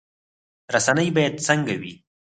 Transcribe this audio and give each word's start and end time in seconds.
رسنۍ 0.75 1.07
باید 1.15 1.35
څنګه 1.47 1.73
وي؟ 1.81 1.93